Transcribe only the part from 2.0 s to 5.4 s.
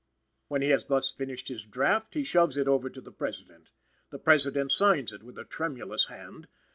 he shoves it over to the President. The President signs it with